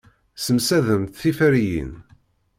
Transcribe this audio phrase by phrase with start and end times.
[0.39, 1.91] Ssemsadent tiferyin.